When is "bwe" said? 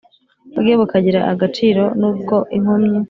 0.59-0.73